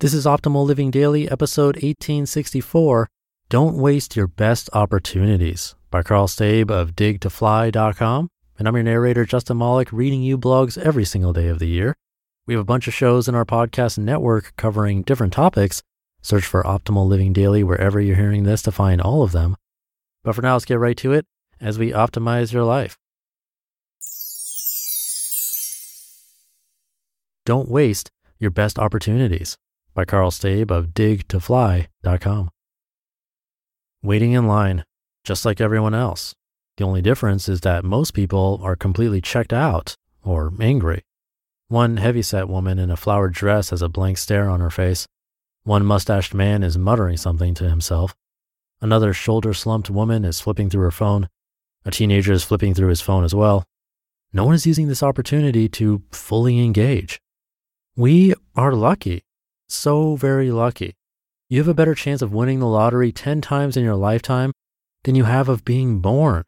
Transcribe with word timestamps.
This 0.00 0.14
is 0.14 0.24
Optimal 0.24 0.64
Living 0.64 0.90
Daily, 0.90 1.30
episode 1.30 1.76
1864 1.76 3.06
Don't 3.50 3.76
Waste 3.76 4.16
Your 4.16 4.28
Best 4.28 4.70
Opportunities 4.72 5.74
by 5.90 6.02
Karl 6.02 6.26
Staib 6.26 6.70
of 6.70 6.96
digtofly.com. 6.96 8.30
And 8.58 8.66
I'm 8.66 8.74
your 8.76 8.82
narrator, 8.82 9.26
Justin 9.26 9.58
Malik, 9.58 9.92
reading 9.92 10.22
you 10.22 10.38
blogs 10.38 10.78
every 10.78 11.04
single 11.04 11.34
day 11.34 11.48
of 11.48 11.58
the 11.58 11.68
year. 11.68 11.94
We 12.46 12.54
have 12.54 12.62
a 12.62 12.64
bunch 12.64 12.88
of 12.88 12.94
shows 12.94 13.28
in 13.28 13.34
our 13.34 13.44
podcast 13.44 13.98
network 13.98 14.54
covering 14.56 15.02
different 15.02 15.34
topics. 15.34 15.82
Search 16.22 16.46
for 16.46 16.62
Optimal 16.62 17.06
Living 17.06 17.34
Daily 17.34 17.62
wherever 17.62 18.00
you're 18.00 18.16
hearing 18.16 18.44
this 18.44 18.62
to 18.62 18.72
find 18.72 19.02
all 19.02 19.22
of 19.22 19.32
them. 19.32 19.54
But 20.24 20.34
for 20.34 20.40
now, 20.40 20.54
let's 20.54 20.64
get 20.64 20.78
right 20.78 20.96
to 20.96 21.12
it 21.12 21.26
as 21.60 21.78
we 21.78 21.90
optimize 21.90 22.54
your 22.54 22.64
life. 22.64 22.96
Don't 27.44 27.68
waste 27.68 28.10
your 28.38 28.50
best 28.50 28.78
opportunities 28.78 29.58
by 30.00 30.06
Karl 30.06 30.30
Staib 30.30 30.70
of 30.70 30.94
digtofly.com. 30.94 32.50
Waiting 34.02 34.32
in 34.32 34.46
line, 34.46 34.82
just 35.24 35.44
like 35.44 35.60
everyone 35.60 35.92
else. 35.92 36.34
The 36.78 36.84
only 36.84 37.02
difference 37.02 37.50
is 37.50 37.60
that 37.60 37.84
most 37.84 38.12
people 38.14 38.58
are 38.62 38.76
completely 38.76 39.20
checked 39.20 39.52
out 39.52 39.94
or 40.24 40.54
angry. 40.58 41.02
One 41.68 41.98
heavyset 41.98 42.48
woman 42.48 42.78
in 42.78 42.90
a 42.90 42.96
flowered 42.96 43.34
dress 43.34 43.68
has 43.68 43.82
a 43.82 43.90
blank 43.90 44.16
stare 44.16 44.48
on 44.48 44.60
her 44.60 44.70
face. 44.70 45.06
One 45.64 45.84
mustached 45.84 46.32
man 46.32 46.62
is 46.62 46.78
muttering 46.78 47.18
something 47.18 47.52
to 47.56 47.68
himself. 47.68 48.14
Another 48.80 49.12
shoulder 49.12 49.52
slumped 49.52 49.90
woman 49.90 50.24
is 50.24 50.40
flipping 50.40 50.70
through 50.70 50.84
her 50.84 50.90
phone. 50.90 51.28
A 51.84 51.90
teenager 51.90 52.32
is 52.32 52.42
flipping 52.42 52.72
through 52.72 52.88
his 52.88 53.02
phone 53.02 53.22
as 53.22 53.34
well. 53.34 53.64
No 54.32 54.46
one 54.46 54.54
is 54.54 54.64
using 54.64 54.88
this 54.88 55.02
opportunity 55.02 55.68
to 55.68 56.02
fully 56.10 56.58
engage. 56.58 57.20
We 57.96 58.32
are 58.56 58.72
lucky, 58.72 59.24
so 59.74 60.16
very 60.16 60.50
lucky. 60.50 60.96
You 61.48 61.58
have 61.58 61.68
a 61.68 61.74
better 61.74 61.94
chance 61.94 62.22
of 62.22 62.32
winning 62.32 62.60
the 62.60 62.66
lottery 62.66 63.12
10 63.12 63.40
times 63.40 63.76
in 63.76 63.84
your 63.84 63.96
lifetime 63.96 64.52
than 65.04 65.14
you 65.14 65.24
have 65.24 65.48
of 65.48 65.64
being 65.64 66.00
born. 66.00 66.44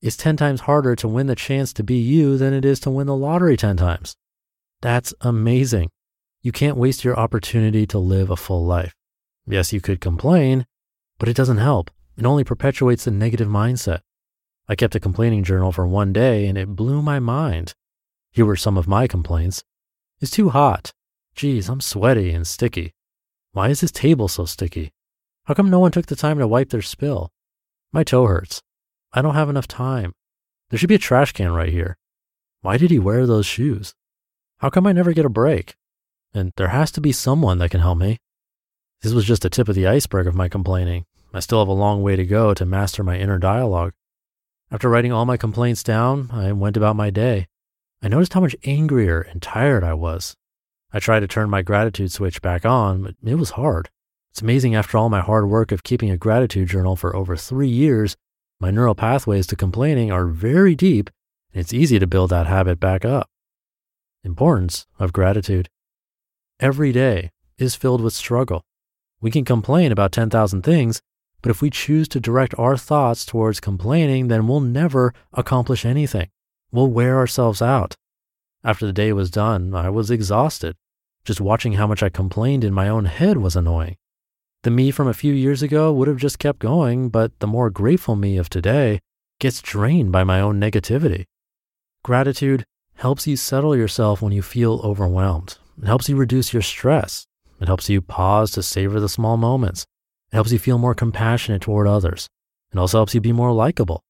It's 0.00 0.16
10 0.16 0.36
times 0.36 0.62
harder 0.62 0.94
to 0.96 1.08
win 1.08 1.26
the 1.26 1.34
chance 1.34 1.72
to 1.72 1.82
be 1.82 1.96
you 1.96 2.36
than 2.36 2.52
it 2.52 2.64
is 2.64 2.78
to 2.80 2.90
win 2.90 3.06
the 3.06 3.16
lottery 3.16 3.56
10 3.56 3.76
times. 3.76 4.14
That's 4.82 5.14
amazing. 5.22 5.90
You 6.42 6.52
can't 6.52 6.76
waste 6.76 7.04
your 7.04 7.18
opportunity 7.18 7.86
to 7.86 7.98
live 7.98 8.30
a 8.30 8.36
full 8.36 8.66
life. 8.66 8.94
Yes, 9.46 9.72
you 9.72 9.80
could 9.80 10.00
complain, 10.00 10.66
but 11.18 11.28
it 11.28 11.36
doesn't 11.36 11.58
help. 11.58 11.90
It 12.16 12.26
only 12.26 12.44
perpetuates 12.44 13.04
the 13.04 13.10
negative 13.10 13.48
mindset. 13.48 14.00
I 14.68 14.74
kept 14.74 14.94
a 14.94 15.00
complaining 15.00 15.42
journal 15.42 15.72
for 15.72 15.86
one 15.86 16.12
day 16.12 16.46
and 16.46 16.56
it 16.56 16.76
blew 16.76 17.02
my 17.02 17.18
mind. 17.18 17.74
Here 18.30 18.46
were 18.46 18.56
some 18.56 18.76
of 18.76 18.86
my 18.86 19.06
complaints. 19.06 19.64
It's 20.20 20.30
too 20.30 20.50
hot. 20.50 20.92
Geez, 21.34 21.68
I'm 21.68 21.80
sweaty 21.80 22.30
and 22.30 22.46
sticky. 22.46 22.94
Why 23.52 23.68
is 23.68 23.80
this 23.80 23.90
table 23.90 24.28
so 24.28 24.44
sticky? 24.44 24.92
How 25.44 25.54
come 25.54 25.68
no 25.68 25.80
one 25.80 25.90
took 25.90 26.06
the 26.06 26.16
time 26.16 26.38
to 26.38 26.46
wipe 26.46 26.70
their 26.70 26.82
spill? 26.82 27.30
My 27.92 28.04
toe 28.04 28.26
hurts. 28.26 28.62
I 29.12 29.20
don't 29.20 29.34
have 29.34 29.48
enough 29.48 29.66
time. 29.66 30.12
There 30.70 30.78
should 30.78 30.88
be 30.88 30.94
a 30.94 30.98
trash 30.98 31.32
can 31.32 31.52
right 31.52 31.72
here. 31.72 31.96
Why 32.62 32.78
did 32.78 32.90
he 32.90 32.98
wear 32.98 33.26
those 33.26 33.46
shoes? 33.46 33.94
How 34.58 34.70
come 34.70 34.86
I 34.86 34.92
never 34.92 35.12
get 35.12 35.26
a 35.26 35.28
break? 35.28 35.76
And 36.32 36.52
there 36.56 36.68
has 36.68 36.90
to 36.92 37.00
be 37.00 37.12
someone 37.12 37.58
that 37.58 37.70
can 37.70 37.80
help 37.80 37.98
me. 37.98 38.18
This 39.02 39.12
was 39.12 39.26
just 39.26 39.42
the 39.42 39.50
tip 39.50 39.68
of 39.68 39.74
the 39.74 39.86
iceberg 39.86 40.26
of 40.26 40.34
my 40.34 40.48
complaining. 40.48 41.04
I 41.32 41.40
still 41.40 41.58
have 41.58 41.68
a 41.68 41.72
long 41.72 42.02
way 42.02 42.16
to 42.16 42.24
go 42.24 42.54
to 42.54 42.64
master 42.64 43.02
my 43.02 43.18
inner 43.18 43.38
dialogue. 43.38 43.92
After 44.70 44.88
writing 44.88 45.12
all 45.12 45.26
my 45.26 45.36
complaints 45.36 45.82
down, 45.82 46.30
I 46.32 46.52
went 46.52 46.76
about 46.76 46.96
my 46.96 47.10
day. 47.10 47.48
I 48.02 48.08
noticed 48.08 48.32
how 48.32 48.40
much 48.40 48.56
angrier 48.64 49.20
and 49.20 49.42
tired 49.42 49.84
I 49.84 49.94
was. 49.94 50.36
I 50.94 51.00
tried 51.00 51.20
to 51.20 51.26
turn 51.26 51.50
my 51.50 51.60
gratitude 51.62 52.12
switch 52.12 52.40
back 52.40 52.64
on, 52.64 53.02
but 53.02 53.16
it 53.24 53.34
was 53.34 53.50
hard. 53.50 53.90
It's 54.30 54.40
amazing 54.40 54.76
after 54.76 54.96
all 54.96 55.08
my 55.08 55.20
hard 55.20 55.48
work 55.48 55.72
of 55.72 55.82
keeping 55.82 56.08
a 56.08 56.16
gratitude 56.16 56.68
journal 56.68 56.94
for 56.94 57.16
over 57.16 57.36
three 57.36 57.68
years, 57.68 58.16
my 58.60 58.70
neural 58.70 58.94
pathways 58.94 59.48
to 59.48 59.56
complaining 59.56 60.12
are 60.12 60.26
very 60.28 60.76
deep, 60.76 61.10
and 61.52 61.60
it's 61.60 61.74
easy 61.74 61.98
to 61.98 62.06
build 62.06 62.30
that 62.30 62.46
habit 62.46 62.78
back 62.78 63.04
up. 63.04 63.28
Importance 64.22 64.86
of 65.00 65.12
gratitude. 65.12 65.68
Every 66.60 66.92
day 66.92 67.32
is 67.58 67.74
filled 67.74 68.00
with 68.00 68.12
struggle. 68.12 68.62
We 69.20 69.32
can 69.32 69.44
complain 69.44 69.90
about 69.90 70.12
10,000 70.12 70.62
things, 70.62 71.02
but 71.42 71.50
if 71.50 71.60
we 71.60 71.70
choose 71.70 72.06
to 72.10 72.20
direct 72.20 72.54
our 72.56 72.76
thoughts 72.76 73.26
towards 73.26 73.58
complaining, 73.58 74.28
then 74.28 74.46
we'll 74.46 74.60
never 74.60 75.12
accomplish 75.32 75.84
anything. 75.84 76.30
We'll 76.70 76.86
wear 76.86 77.18
ourselves 77.18 77.60
out. 77.60 77.96
After 78.62 78.86
the 78.86 78.92
day 78.92 79.12
was 79.12 79.28
done, 79.30 79.74
I 79.74 79.90
was 79.90 80.12
exhausted. 80.12 80.76
Just 81.24 81.40
watching 81.40 81.74
how 81.74 81.86
much 81.86 82.02
I 82.02 82.10
complained 82.10 82.64
in 82.64 82.74
my 82.74 82.88
own 82.88 83.06
head 83.06 83.38
was 83.38 83.56
annoying. 83.56 83.96
The 84.62 84.70
me 84.70 84.90
from 84.90 85.08
a 85.08 85.14
few 85.14 85.32
years 85.32 85.62
ago 85.62 85.92
would 85.92 86.08
have 86.08 86.18
just 86.18 86.38
kept 86.38 86.58
going, 86.58 87.08
but 87.08 87.38
the 87.40 87.46
more 87.46 87.70
grateful 87.70 88.14
me 88.14 88.36
of 88.36 88.50
today 88.50 89.00
gets 89.40 89.62
drained 89.62 90.12
by 90.12 90.24
my 90.24 90.40
own 90.40 90.60
negativity. 90.60 91.24
Gratitude 92.02 92.64
helps 92.96 93.26
you 93.26 93.36
settle 93.36 93.74
yourself 93.74 94.20
when 94.20 94.32
you 94.32 94.42
feel 94.42 94.80
overwhelmed. 94.84 95.58
It 95.82 95.86
helps 95.86 96.08
you 96.08 96.16
reduce 96.16 96.52
your 96.52 96.62
stress. 96.62 97.26
It 97.60 97.68
helps 97.68 97.88
you 97.88 98.02
pause 98.02 98.50
to 98.52 98.62
savor 98.62 99.00
the 99.00 99.08
small 99.08 99.36
moments. 99.36 99.86
It 100.30 100.36
helps 100.36 100.52
you 100.52 100.58
feel 100.58 100.78
more 100.78 100.94
compassionate 100.94 101.62
toward 101.62 101.86
others. 101.86 102.28
It 102.72 102.78
also 102.78 102.98
helps 102.98 103.14
you 103.14 103.20
be 103.20 103.32
more 103.32 103.52
likable. 103.52 104.02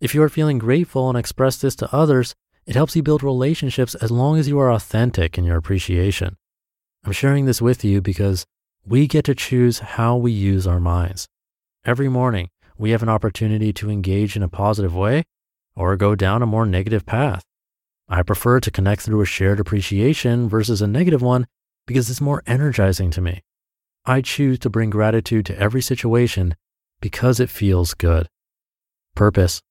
If 0.00 0.14
you 0.14 0.22
are 0.22 0.28
feeling 0.28 0.58
grateful 0.58 1.08
and 1.08 1.16
express 1.16 1.56
this 1.56 1.76
to 1.76 1.94
others, 1.94 2.34
it 2.66 2.74
helps 2.74 2.96
you 2.96 3.02
build 3.02 3.22
relationships 3.22 3.94
as 3.96 4.10
long 4.10 4.38
as 4.38 4.48
you 4.48 4.58
are 4.58 4.72
authentic 4.72 5.38
in 5.38 5.44
your 5.44 5.56
appreciation. 5.56 6.36
I'm 7.08 7.12
sharing 7.12 7.46
this 7.46 7.62
with 7.62 7.86
you 7.86 8.02
because 8.02 8.44
we 8.84 9.06
get 9.06 9.24
to 9.24 9.34
choose 9.34 9.78
how 9.78 10.18
we 10.18 10.30
use 10.30 10.66
our 10.66 10.78
minds. 10.78 11.26
Every 11.86 12.10
morning, 12.10 12.50
we 12.76 12.90
have 12.90 13.02
an 13.02 13.08
opportunity 13.08 13.72
to 13.72 13.88
engage 13.88 14.36
in 14.36 14.42
a 14.42 14.48
positive 14.50 14.94
way 14.94 15.24
or 15.74 15.96
go 15.96 16.14
down 16.14 16.42
a 16.42 16.46
more 16.46 16.66
negative 16.66 17.06
path. 17.06 17.42
I 18.10 18.22
prefer 18.22 18.60
to 18.60 18.70
connect 18.70 19.00
through 19.00 19.22
a 19.22 19.24
shared 19.24 19.58
appreciation 19.58 20.50
versus 20.50 20.82
a 20.82 20.86
negative 20.86 21.22
one 21.22 21.46
because 21.86 22.10
it's 22.10 22.20
more 22.20 22.42
energizing 22.46 23.10
to 23.12 23.22
me. 23.22 23.42
I 24.04 24.20
choose 24.20 24.58
to 24.58 24.68
bring 24.68 24.90
gratitude 24.90 25.46
to 25.46 25.58
every 25.58 25.80
situation 25.80 26.56
because 27.00 27.40
it 27.40 27.48
feels 27.48 27.94
good. 27.94 28.28
Purpose. 29.14 29.62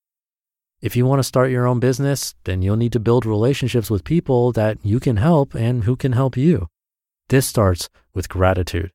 If 0.82 0.96
you 0.96 1.06
want 1.06 1.20
to 1.20 1.24
start 1.24 1.52
your 1.52 1.68
own 1.68 1.80
business, 1.80 2.34
then 2.46 2.64
you'll 2.64 2.78
need 2.78 2.94
to 2.94 3.00
build 3.00 3.28
relationships 3.28 3.92
with 3.92 4.04
people 4.04 4.52
that 4.54 4.80
you 4.82 5.00
can 5.00 5.18
help 5.18 5.54
and 5.54 5.84
who 5.84 5.96
can 5.96 6.14
help 6.14 6.36
you. 6.36 6.68
This 7.30 7.46
starts 7.46 7.90
with 8.14 8.30
gratitude. 8.30 8.92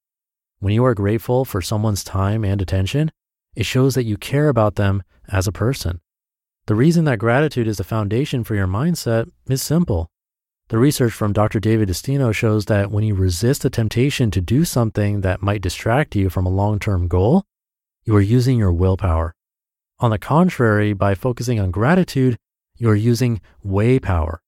When 0.59 0.72
you 0.72 0.84
are 0.87 0.94
grateful 0.94 1.44
for 1.44 1.60
someone's 1.60 2.03
time 2.03 2.44
and 2.44 2.62
attention, 2.62 3.10
it 3.54 3.66
shows 3.66 3.94
that 3.94 4.04
you 4.04 4.16
care 4.16 4.48
about 4.48 4.76
them 4.76 5.03
as 5.28 5.47
a 5.47 5.53
person. 5.53 6.00
The 6.66 6.75
reason 6.75 7.04
that 7.04 7.19
gratitude 7.19 7.69
is 7.69 7.76
the 7.76 7.84
foundation 7.84 8.43
for 8.43 8.54
your 8.54 8.66
mindset 8.66 9.31
is 9.48 9.60
simple. 9.60 10.09
The 10.69 10.78
research 10.78 11.12
from 11.12 11.34
Dr. 11.34 11.60
David 11.60 11.91
DeSteno 11.91 12.32
shows 12.32 12.65
that 12.66 12.91
when 12.91 13.04
you 13.04 13.15
resist 13.15 13.62
the 13.62 13.69
temptation 13.69 14.31
to 14.31 14.41
do 14.41 14.64
something 14.64 15.20
that 15.20 15.43
might 15.43 15.60
distract 15.60 16.16
you 16.16 16.31
from 16.31 16.47
a 16.47 16.50
long 16.50 16.78
term 16.78 17.09
goal, 17.09 17.44
you 18.04 18.16
are 18.16 18.20
using 18.22 18.59
your 18.59 18.72
willpower. 18.72 19.34
On 19.99 20.10
the 20.10 20.19
contrary, 20.19 20.94
by 20.94 21.14
focusing 21.14 21.60
on 21.60 21.70
gratitude, 21.70 22.38
you 22.76 22.88
are 22.88 22.97
using 22.97 23.43
way 23.62 23.99
power. 23.99 24.41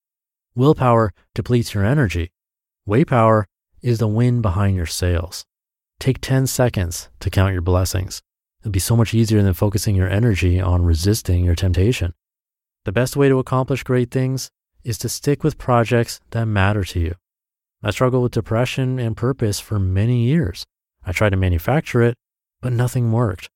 Willpower 0.55 1.13
depletes 1.35 1.75
your 1.75 1.85
energy. 1.85 2.31
Way 2.87 3.05
power 3.05 3.45
is 3.85 3.99
the 3.99 4.07
wind 4.07 4.41
behind 4.41 4.75
your 4.75 4.87
sails. 4.87 5.45
Take 5.99 6.19
10 6.19 6.47
seconds 6.47 7.09
to 7.19 7.29
count 7.29 7.53
your 7.53 7.61
blessings. 7.61 8.19
It'll 8.59 8.71
be 8.71 8.79
so 8.79 8.97
much 8.97 9.13
easier 9.13 9.43
than 9.43 9.53
focusing 9.53 9.95
your 9.95 10.09
energy 10.09 10.59
on 10.59 10.83
resisting 10.83 11.45
your 11.45 11.53
temptation. 11.53 12.15
The 12.85 12.91
best 12.91 13.15
way 13.15 13.29
to 13.29 13.37
accomplish 13.37 13.83
great 13.83 14.09
things 14.09 14.49
is 14.83 14.97
to 14.97 15.07
stick 15.07 15.43
with 15.43 15.59
projects 15.59 16.19
that 16.31 16.47
matter 16.47 16.83
to 16.83 16.99
you. 16.99 17.13
I 17.83 17.91
struggled 17.91 18.23
with 18.23 18.31
depression 18.31 18.97
and 18.97 19.15
purpose 19.15 19.59
for 19.59 19.77
many 19.77 20.23
years. 20.23 20.65
I 21.05 21.11
tried 21.11 21.29
to 21.29 21.37
manufacture 21.37 22.01
it, 22.01 22.15
but 22.61 22.73
nothing 22.73 23.11
worked. 23.11 23.51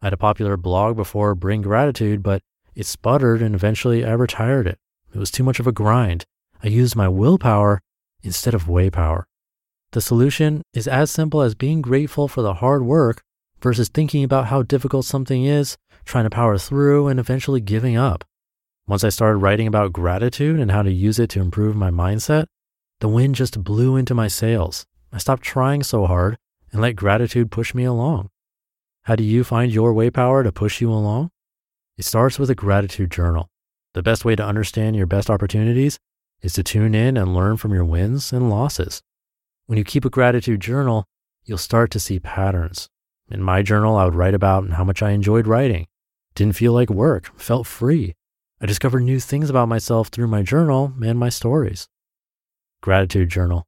I 0.00 0.06
had 0.06 0.12
a 0.12 0.16
popular 0.16 0.56
blog 0.56 0.94
before 0.94 1.34
Bring 1.34 1.60
Gratitude, 1.60 2.22
but 2.22 2.40
it 2.76 2.86
sputtered 2.86 3.42
and 3.42 3.52
eventually 3.52 4.04
I 4.04 4.12
retired 4.12 4.68
it. 4.68 4.78
It 5.12 5.18
was 5.18 5.32
too 5.32 5.42
much 5.42 5.58
of 5.58 5.66
a 5.66 5.72
grind. 5.72 6.24
I 6.62 6.68
used 6.68 6.94
my 6.94 7.08
willpower 7.08 7.80
instead 8.22 8.54
of 8.54 8.68
way 8.68 8.88
power. 8.88 9.26
The 9.92 10.00
solution 10.00 10.62
is 10.72 10.88
as 10.88 11.10
simple 11.10 11.42
as 11.42 11.54
being 11.54 11.82
grateful 11.82 12.26
for 12.26 12.40
the 12.40 12.54
hard 12.54 12.82
work 12.82 13.22
versus 13.60 13.90
thinking 13.90 14.24
about 14.24 14.46
how 14.46 14.62
difficult 14.62 15.04
something 15.04 15.44
is, 15.44 15.76
trying 16.06 16.24
to 16.24 16.30
power 16.30 16.56
through, 16.56 17.08
and 17.08 17.20
eventually 17.20 17.60
giving 17.60 17.96
up. 17.96 18.24
Once 18.88 19.04
I 19.04 19.10
started 19.10 19.36
writing 19.36 19.66
about 19.66 19.92
gratitude 19.92 20.58
and 20.58 20.70
how 20.70 20.82
to 20.82 20.90
use 20.90 21.18
it 21.18 21.28
to 21.30 21.40
improve 21.40 21.76
my 21.76 21.90
mindset, 21.90 22.46
the 23.00 23.08
wind 23.08 23.34
just 23.34 23.62
blew 23.62 23.96
into 23.96 24.14
my 24.14 24.28
sails. 24.28 24.86
I 25.12 25.18
stopped 25.18 25.42
trying 25.42 25.82
so 25.82 26.06
hard 26.06 26.38
and 26.72 26.80
let 26.80 26.96
gratitude 26.96 27.50
push 27.50 27.74
me 27.74 27.84
along. 27.84 28.30
How 29.02 29.14
do 29.14 29.22
you 29.22 29.44
find 29.44 29.70
your 29.70 29.92
way 29.92 30.08
power 30.08 30.42
to 30.42 30.50
push 30.50 30.80
you 30.80 30.90
along? 30.90 31.30
It 31.98 32.06
starts 32.06 32.38
with 32.38 32.48
a 32.48 32.54
gratitude 32.54 33.10
journal. 33.10 33.50
The 33.92 34.02
best 34.02 34.24
way 34.24 34.36
to 34.36 34.44
understand 34.44 34.96
your 34.96 35.06
best 35.06 35.28
opportunities 35.28 35.98
is 36.40 36.54
to 36.54 36.62
tune 36.62 36.94
in 36.94 37.18
and 37.18 37.34
learn 37.34 37.58
from 37.58 37.74
your 37.74 37.84
wins 37.84 38.32
and 38.32 38.48
losses. 38.48 39.02
When 39.72 39.78
you 39.78 39.84
keep 39.84 40.04
a 40.04 40.10
gratitude 40.10 40.60
journal, 40.60 41.06
you'll 41.46 41.56
start 41.56 41.90
to 41.92 41.98
see 41.98 42.20
patterns. 42.20 42.90
In 43.30 43.42
my 43.42 43.62
journal, 43.62 43.96
I 43.96 44.04
would 44.04 44.14
write 44.14 44.34
about 44.34 44.68
how 44.68 44.84
much 44.84 45.02
I 45.02 45.12
enjoyed 45.12 45.46
writing, 45.46 45.86
didn't 46.34 46.56
feel 46.56 46.74
like 46.74 46.90
work, 46.90 47.30
felt 47.40 47.66
free. 47.66 48.14
I 48.60 48.66
discovered 48.66 49.00
new 49.00 49.18
things 49.18 49.48
about 49.48 49.70
myself 49.70 50.08
through 50.08 50.26
my 50.26 50.42
journal 50.42 50.92
and 51.02 51.18
my 51.18 51.30
stories. 51.30 51.88
Gratitude 52.82 53.30
journal. 53.30 53.64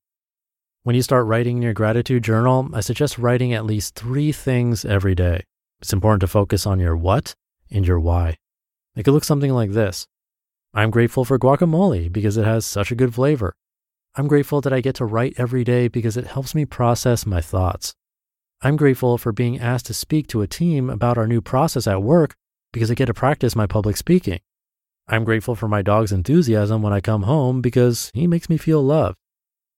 When 0.82 0.94
you 0.94 1.00
start 1.00 1.24
writing 1.24 1.56
in 1.56 1.62
your 1.62 1.72
gratitude 1.72 2.22
journal, 2.22 2.68
I 2.74 2.80
suggest 2.80 3.16
writing 3.16 3.54
at 3.54 3.64
least 3.64 3.94
three 3.94 4.30
things 4.30 4.84
every 4.84 5.14
day. 5.14 5.44
It's 5.80 5.94
important 5.94 6.20
to 6.20 6.26
focus 6.26 6.66
on 6.66 6.80
your 6.80 6.98
what 6.98 7.34
and 7.70 7.86
your 7.86 7.98
why. 7.98 8.36
It 8.94 9.04
could 9.04 9.14
look 9.14 9.24
something 9.24 9.52
like 9.52 9.70
this 9.70 10.06
I'm 10.74 10.90
grateful 10.90 11.24
for 11.24 11.38
guacamole 11.38 12.12
because 12.12 12.36
it 12.36 12.44
has 12.44 12.66
such 12.66 12.92
a 12.92 12.94
good 12.94 13.14
flavor. 13.14 13.54
I'm 14.16 14.28
grateful 14.28 14.60
that 14.60 14.72
I 14.72 14.80
get 14.80 14.94
to 14.96 15.04
write 15.04 15.34
every 15.38 15.64
day 15.64 15.88
because 15.88 16.16
it 16.16 16.28
helps 16.28 16.54
me 16.54 16.64
process 16.64 17.26
my 17.26 17.40
thoughts. 17.40 17.94
I'm 18.62 18.76
grateful 18.76 19.18
for 19.18 19.32
being 19.32 19.58
asked 19.58 19.86
to 19.86 19.94
speak 19.94 20.28
to 20.28 20.40
a 20.40 20.46
team 20.46 20.88
about 20.88 21.18
our 21.18 21.26
new 21.26 21.40
process 21.40 21.88
at 21.88 22.00
work 22.00 22.36
because 22.72 22.92
I 22.92 22.94
get 22.94 23.06
to 23.06 23.14
practice 23.14 23.56
my 23.56 23.66
public 23.66 23.96
speaking. 23.96 24.38
I'm 25.08 25.24
grateful 25.24 25.56
for 25.56 25.66
my 25.66 25.82
dog's 25.82 26.12
enthusiasm 26.12 26.80
when 26.80 26.92
I 26.92 27.00
come 27.00 27.24
home 27.24 27.60
because 27.60 28.12
he 28.14 28.28
makes 28.28 28.48
me 28.48 28.56
feel 28.56 28.82
loved. 28.82 29.16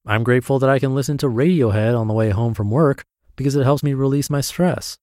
I'm 0.07 0.23
grateful 0.23 0.59
that 0.59 0.71
I 0.71 0.79
can 0.79 0.95
listen 0.95 1.17
to 1.19 1.27
Radiohead 1.29 1.99
on 1.99 2.07
the 2.07 2.15
way 2.15 2.29
home 2.29 2.53
from 2.53 2.71
work 2.71 3.05
because 3.37 3.57
it 3.57 3.65
helps 3.65 3.83
me 3.83 3.95
release 3.95 4.29
my 4.29 4.43
stress. 4.43 4.99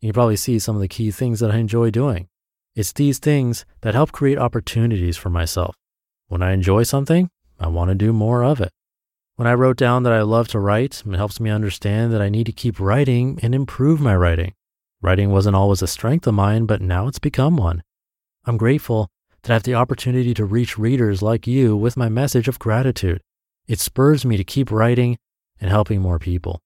You 0.00 0.14
probably 0.14 0.36
see 0.36 0.58
some 0.58 0.74
of 0.74 0.82
the 0.82 0.88
key 0.88 1.10
things 1.10 1.38
that 1.40 1.50
I 1.50 1.58
enjoy 1.58 1.90
doing. 1.90 2.28
It's 2.74 2.92
these 2.92 3.18
things 3.18 3.66
that 3.82 3.94
help 3.94 4.10
create 4.10 4.38
opportunities 4.38 5.18
for 5.18 5.28
myself. 5.28 5.76
When 6.28 6.42
I 6.42 6.52
enjoy 6.52 6.82
something, 6.82 7.30
I 7.58 7.68
want 7.68 7.90
to 7.90 7.94
do 7.94 8.12
more 8.12 8.42
of 8.44 8.60
it. 8.60 8.70
When 9.36 9.48
I 9.48 9.54
wrote 9.54 9.76
down 9.76 10.04
that 10.04 10.12
I 10.12 10.22
love 10.22 10.48
to 10.48 10.60
write, 10.60 11.02
it 11.04 11.16
helps 11.16 11.40
me 11.40 11.50
understand 11.50 12.12
that 12.12 12.22
I 12.22 12.28
need 12.28 12.46
to 12.46 12.52
keep 12.52 12.78
writing 12.78 13.38
and 13.42 13.54
improve 13.54 14.00
my 14.00 14.14
writing. 14.14 14.54
Writing 15.02 15.30
wasn't 15.30 15.56
always 15.56 15.82
a 15.82 15.86
strength 15.86 16.26
of 16.26 16.34
mine, 16.34 16.66
but 16.66 16.80
now 16.80 17.08
it's 17.08 17.18
become 17.18 17.56
one. 17.56 17.82
I'm 18.44 18.56
grateful 18.56 19.08
that 19.42 19.50
I 19.50 19.54
have 19.54 19.64
the 19.64 19.74
opportunity 19.74 20.34
to 20.34 20.44
reach 20.44 20.78
readers 20.78 21.20
like 21.20 21.46
you 21.46 21.76
with 21.76 21.96
my 21.96 22.08
message 22.08 22.48
of 22.48 22.58
gratitude. 22.58 23.20
It 23.66 23.80
spurs 23.80 24.24
me 24.24 24.36
to 24.36 24.44
keep 24.44 24.70
writing 24.70 25.18
and 25.60 25.70
helping 25.70 26.00
more 26.00 26.18
people. 26.18 26.60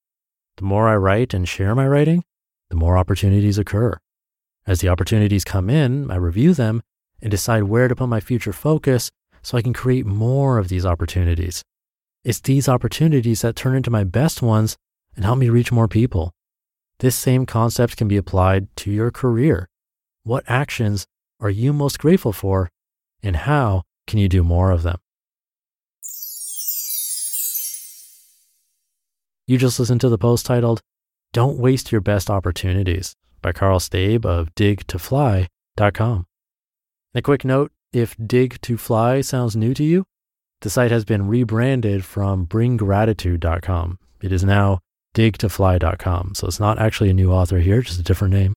The 0.58 0.64
more 0.64 0.88
I 0.88 0.96
write 0.96 1.32
and 1.35 1.49
share 1.49 1.75
my 1.75 1.87
writing, 1.87 2.23
the 2.69 2.76
more 2.76 2.99
opportunities 2.99 3.58
occur. 3.58 3.99
As 4.67 4.81
the 4.81 4.88
opportunities 4.88 5.44
come 5.44 5.70
in, 5.70 6.11
I 6.11 6.17
review 6.17 6.52
them 6.52 6.82
and 7.23 7.31
decide 7.31 7.64
where 7.64 7.88
to 7.88 7.96
put 7.96 8.08
my 8.08 8.20
future 8.20 8.52
focus 8.52 9.11
so 9.43 9.56
I 9.56 9.62
can 9.62 9.73
create 9.73 10.06
more 10.06 10.58
of 10.58 10.69
these 10.69 10.87
opportunities. 10.87 11.62
It's 12.25 12.40
these 12.40 12.69
opportunities 12.69 13.43
that 13.43 13.56
turn 13.56 13.76
into 13.76 13.90
my 13.90 14.05
best 14.05 14.43
ones 14.43 14.76
and 15.17 15.25
help 15.25 15.38
me 15.38 15.49
reach 15.49 15.73
more 15.73 15.88
people. 15.88 16.32
This 17.00 17.17
same 17.17 17.46
concept 17.46 17.96
can 17.96 18.08
be 18.08 18.17
applied 18.17 18.75
to 18.76 18.90
your 18.90 19.11
career. 19.11 19.69
What 20.25 20.44
actions 20.46 21.06
are 21.40 21.50
you 21.50 21.73
most 21.73 21.99
grateful 21.99 22.32
for, 22.32 22.69
and 23.23 23.37
how 23.37 23.82
can 24.06 24.19
you 24.19 24.29
do 24.29 24.43
more 24.43 24.70
of 24.70 24.82
them? 24.82 24.99
You 29.46 29.56
just 29.56 29.79
listened 29.81 30.00
to 30.02 30.08
the 30.08 30.19
post 30.19 30.44
titled, 30.44 30.81
Don't 31.32 31.58
Waste 31.58 31.90
Your 31.93 32.00
Best 32.00 32.29
Opportunities 32.29 33.14
by 33.40 33.52
Karl 33.52 33.79
Staib 33.79 34.26
of 34.26 34.55
digtofly.com. 34.55 36.26
A 37.14 37.23
quick 37.23 37.44
note 37.44 37.73
if 37.93 38.17
Dig 38.25 38.61
to 38.62 38.76
Fly 38.76 39.20
sounds 39.20 39.56
new 39.56 39.75
to 39.75 39.85
you, 39.85 40.05
the 40.61 40.70
site 40.70 40.90
has 40.90 41.05
been 41.05 41.29
rebranded 41.29 42.05
from 42.05 42.46
bringgratitude.com. 42.46 43.99
It 44.23 44.32
is 44.32 44.44
now 44.44 44.81
digtofly.com. 45.14 46.35
So 46.35 46.46
it's 46.46 46.61
not 46.61 46.79
actually 46.79 47.11
a 47.11 47.14
new 47.14 47.32
author 47.32 47.58
here, 47.58 47.82
just 47.82 48.00
a 48.00 48.05
different 48.05 48.35
name. 48.35 48.55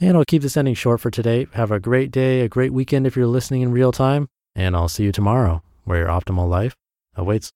And 0.00 0.16
I'll 0.16 0.24
keep 0.24 0.42
this 0.42 0.56
ending 0.56 0.74
short 0.74 1.00
for 1.00 1.10
today. 1.10 1.46
Have 1.52 1.70
a 1.70 1.78
great 1.78 2.10
day, 2.10 2.40
a 2.40 2.48
great 2.48 2.72
weekend 2.72 3.06
if 3.06 3.16
you're 3.16 3.26
listening 3.26 3.60
in 3.60 3.70
real 3.70 3.92
time, 3.92 4.28
and 4.54 4.74
I'll 4.74 4.88
see 4.88 5.04
you 5.04 5.12
tomorrow 5.12 5.62
where 5.84 5.98
your 5.98 6.08
optimal 6.08 6.48
life 6.48 6.74
awaits. 7.16 7.48